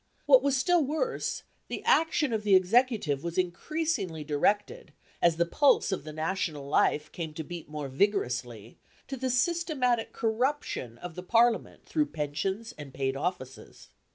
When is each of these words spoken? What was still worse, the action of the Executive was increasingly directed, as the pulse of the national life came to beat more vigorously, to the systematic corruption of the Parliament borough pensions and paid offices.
What 0.25 0.41
was 0.41 0.57
still 0.57 0.83
worse, 0.83 1.43
the 1.67 1.83
action 1.83 2.33
of 2.33 2.41
the 2.41 2.55
Executive 2.55 3.23
was 3.23 3.37
increasingly 3.37 4.23
directed, 4.23 4.93
as 5.21 5.35
the 5.35 5.45
pulse 5.45 5.91
of 5.91 6.05
the 6.05 6.11
national 6.11 6.67
life 6.67 7.11
came 7.11 7.35
to 7.35 7.43
beat 7.43 7.69
more 7.69 7.87
vigorously, 7.87 8.79
to 9.07 9.15
the 9.15 9.29
systematic 9.29 10.11
corruption 10.11 10.97
of 10.97 11.13
the 11.13 11.21
Parliament 11.21 11.87
borough 11.93 12.07
pensions 12.07 12.71
and 12.79 12.95
paid 12.95 13.15
offices. 13.15 13.89